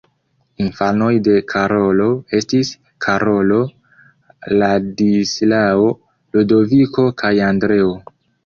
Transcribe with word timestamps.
Infanoj 0.67 1.09
de 1.27 1.35
Karolo 1.53 2.07
estis 2.37 2.71
Karolo, 3.07 3.59
Ladislao, 4.63 5.87
Ludoviko 6.39 7.11
kaj 7.25 7.37
Andreo. 7.51 7.97